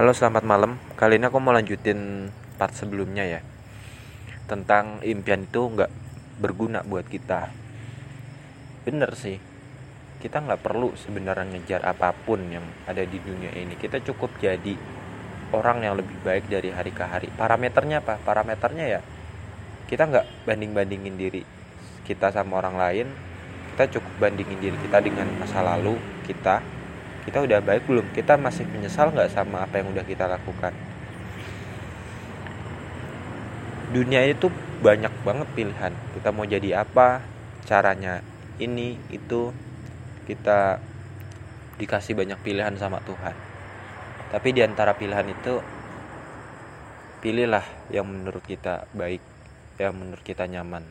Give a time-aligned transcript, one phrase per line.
[0.00, 0.80] Halo selamat malam.
[0.96, 3.44] Kali ini aku mau lanjutin part sebelumnya ya.
[4.48, 5.92] Tentang impian itu nggak
[6.40, 7.52] berguna buat kita.
[8.88, 9.36] Bener sih.
[10.16, 13.76] Kita nggak perlu sebenarnya ngejar apa pun yang ada di dunia ini.
[13.76, 14.72] Kita cukup jadi
[15.52, 17.28] orang yang lebih baik dari hari ke hari.
[17.36, 18.16] Parameternya apa?
[18.24, 19.00] Parameternya ya
[19.84, 21.44] Kita nggak banding-bandingin diri
[22.08, 23.06] kita sama orang lain.
[23.76, 26.79] Kita cukup bandingin diri kita dengan masa lalu kita
[27.30, 28.10] kita udah baik belum?
[28.10, 30.74] Kita masih menyesal nggak sama apa yang udah kita lakukan?
[33.94, 34.50] Dunia itu
[34.82, 35.94] banyak banget pilihan.
[36.10, 37.22] Kita mau jadi apa
[37.62, 38.18] caranya
[38.58, 39.54] ini itu
[40.26, 40.82] kita
[41.78, 43.38] dikasih banyak pilihan sama Tuhan.
[44.34, 45.62] Tapi di antara pilihan itu
[47.22, 49.22] pilihlah yang menurut kita baik
[49.78, 50.82] yang menurut kita nyaman.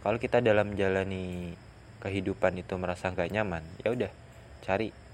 [0.00, 1.52] Kalau kita dalam menjalani
[2.00, 4.10] kehidupan itu merasa nggak nyaman ya udah
[4.62, 5.07] cari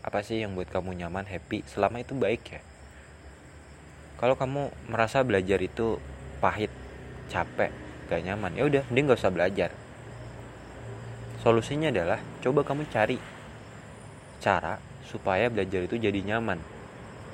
[0.00, 1.60] apa sih yang buat kamu nyaman happy?
[1.68, 2.60] Selama itu baik ya.
[4.16, 6.00] Kalau kamu merasa belajar itu
[6.40, 6.72] pahit
[7.28, 7.72] capek
[8.08, 9.70] gak nyaman ya udah mending gak usah belajar.
[11.40, 13.16] Solusinya adalah coba kamu cari
[14.40, 16.60] cara supaya belajar itu jadi nyaman.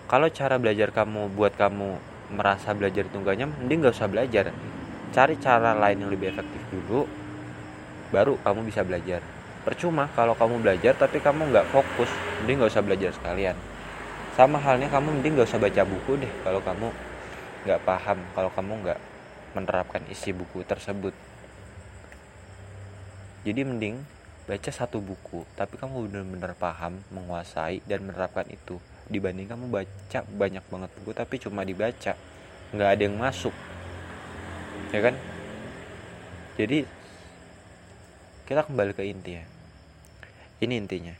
[0.06, 1.98] Kalau cara belajar kamu buat kamu
[2.34, 4.50] merasa belajar itu gak nyaman mending gak usah belajar.
[5.14, 7.06] Cari cara lain yang lebih efektif dulu
[8.10, 9.22] baru kamu bisa belajar
[9.67, 12.06] percuma kalau kamu belajar tapi kamu nggak fokus.
[12.39, 13.59] Mending nggak usah belajar sekalian.
[14.39, 16.89] Sama halnya kamu mending nggak usah baca buku deh kalau kamu
[17.67, 19.00] nggak paham kalau kamu nggak
[19.59, 21.11] menerapkan isi buku tersebut.
[23.42, 24.06] Jadi mending
[24.47, 28.78] baca satu buku tapi kamu benar-benar paham menguasai dan menerapkan itu.
[29.11, 32.14] Dibanding kamu baca banyak banget buku tapi cuma dibaca.
[32.70, 33.55] Nggak ada yang masuk.
[34.94, 35.19] Ya kan?
[36.55, 36.87] Jadi
[38.47, 39.55] kita kembali ke inti ya
[40.56, 41.12] ini intinya.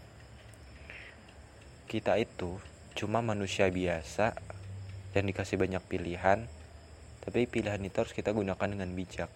[1.85, 2.57] Kita itu
[2.97, 4.33] cuma manusia biasa
[5.13, 6.49] yang dikasih banyak pilihan,
[7.21, 9.29] tapi pilihan itu harus kita gunakan dengan bijak.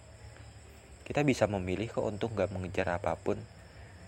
[1.04, 3.36] Kita bisa memilih kok untuk gak mengejar apa pun.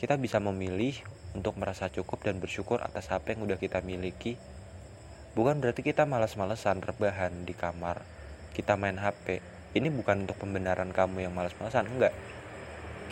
[0.00, 0.96] Kita bisa memilih
[1.36, 4.40] untuk merasa cukup dan bersyukur atas apa yang udah kita miliki.
[5.36, 8.00] Bukan berarti kita malas-malesan rebahan di kamar,
[8.56, 9.44] kita main HP.
[9.76, 12.16] Ini bukan untuk pembenaran kamu yang malas-malesan, enggak.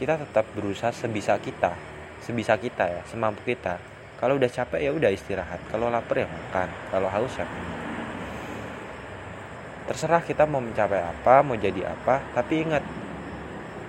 [0.00, 1.90] Kita tetap berusaha sebisa kita
[2.25, 3.81] sebisa kita ya semampu kita.
[4.20, 5.60] Kalau udah capek ya udah istirahat.
[5.72, 6.69] Kalau lapar ya makan.
[6.92, 7.78] Kalau haus ya minum.
[9.91, 12.78] Terserah kita mau mencapai apa mau jadi apa tapi ingat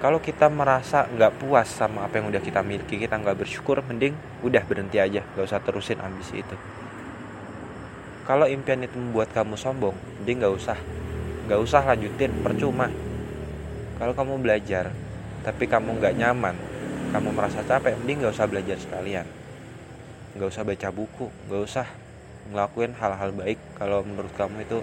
[0.01, 4.17] kalau kita merasa nggak puas sama apa yang udah kita miliki kita nggak bersyukur mending
[4.41, 5.21] udah berhenti aja.
[5.37, 6.57] Gak usah terusin ambisi itu.
[8.25, 9.93] Kalau impian itu membuat kamu sombong
[10.23, 10.79] mending nggak usah.
[11.45, 12.89] Nggak usah lanjutin percuma.
[14.01, 14.89] Kalau kamu belajar
[15.45, 16.70] tapi kamu nggak nyaman
[17.11, 19.27] kamu merasa capek mending gak usah belajar sekalian.
[20.35, 21.87] Gak usah baca buku gak usah
[22.51, 24.79] ngelakuin hal-hal baik kalau menurut kamu itu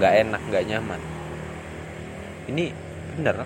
[0.00, 1.00] gak enak gak nyaman.
[2.48, 2.72] Ini
[3.16, 3.44] bener.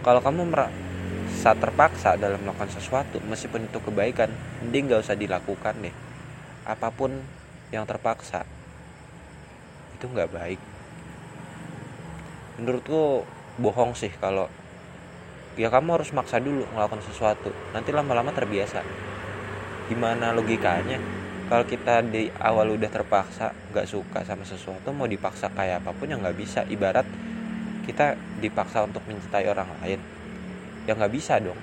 [0.00, 4.32] Kalau kamu merasa terpaksa dalam melakukan sesuatu meskipun itu kebaikan
[4.64, 5.94] mending gak usah dilakukan deh.
[6.66, 7.12] Apa pun
[7.70, 8.42] yang terpaksa
[9.96, 10.60] itu nggak baik.
[12.60, 13.24] Menurutku
[13.56, 14.46] bohong sih kalau
[15.56, 17.50] ya kamu harus maksa dulu melakukan sesuatu.
[17.72, 18.84] Nanti lama-lama terbiasa.
[19.88, 21.00] Gimana logikanya?
[21.46, 26.12] Kalau kita di awal udah terpaksa nggak suka sama sesuatu mau dipaksa kayak apa pun
[26.12, 26.62] yang nggak bisa.
[26.68, 27.06] Ibarat
[27.88, 30.00] kita dipaksa untuk mencintai orang lain
[30.84, 31.58] ya nggak bisa dong.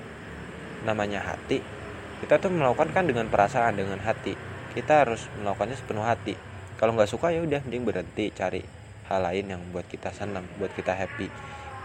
[0.84, 1.84] Namanya hati
[2.24, 4.32] kita tuh melakukan kan dengan perasaan dengan hati.
[4.72, 6.40] Kita harus melakukannya sepenuh hati.
[6.80, 8.64] Kalau nggak suka ya udah mending berhenti cari
[9.12, 11.28] hal lain yang buat kita senang buat kita happy.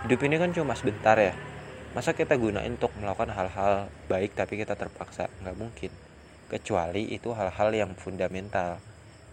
[0.06, 1.34] Hidup ini kan cuma sebentar ya
[1.98, 5.26] masa kita gunain untuk melakukan hal-hal baik tapi kita terpaksa?
[5.42, 5.90] Nggak mungkin.
[6.46, 8.78] Kecuali itu hal-hal yang fundamental.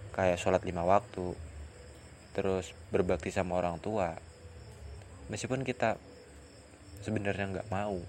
[0.09, 1.38] Kayak sholat lima waktu
[2.34, 4.18] terus berbakti sama orang tua.
[5.30, 6.02] Meskipun kita
[7.06, 8.02] sebenarnya nggak mau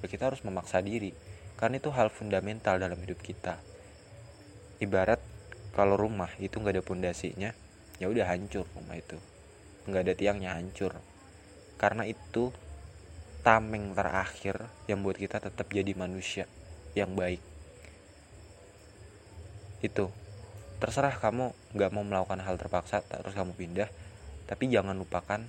[0.00, 1.12] ya kita harus memaksa diri.
[1.60, 3.60] Karena itu hal fundamental dalam hidup kita.
[4.80, 5.20] Ibarat
[5.76, 7.52] kalau rumah itu nggak ada pondasinya
[8.00, 9.20] ya udah hancur rumah itu.
[9.84, 10.96] Nggak ada tiangnya hancur.
[11.76, 12.56] Karena itu
[13.42, 16.44] tameng terakhir yang buat kita tetap jadi manusia
[16.92, 17.40] yang baik.
[19.80, 20.10] Itu.
[20.78, 23.90] Terserah kamu nggak mau melakukan hal terpaksa terus kamu pindah.
[24.46, 25.42] Tapi jangan lupakan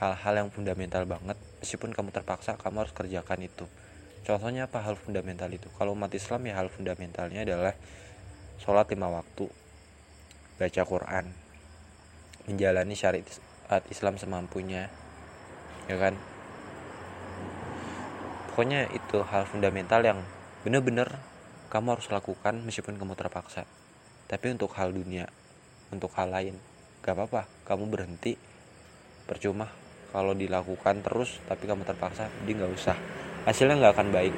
[0.00, 1.36] hal-hal yang fundamental banget.
[1.64, 3.64] Meskipun kamu terpaksa kamu harus kerjakan itu.
[4.24, 5.68] Contohnya apa hal fundamental itu?
[5.76, 7.76] Kalau umat Islam ya hal fundamentalnya adalah
[8.60, 9.50] sholat lima waktu
[10.54, 11.34] baca Quran
[12.46, 13.26] menjalani syariat
[13.90, 14.92] Islam semampunya
[15.90, 16.14] ya kan
[18.54, 20.22] pokoknya itu hal fundamental yang
[20.62, 21.10] bener-bener
[21.74, 23.66] kamu harus lakukan meskipun kamu terpaksa.
[24.30, 25.26] Tapi untuk hal dunia
[25.90, 26.54] untuk hal lain
[27.02, 27.50] gak apa-apa.
[27.66, 28.38] Kamu berhenti
[29.26, 29.66] percuma.
[30.14, 32.94] Kalau dilakukan terus tapi kamu terpaksa jadi nggak usah.
[33.42, 34.34] Hasilnya nggak akan baik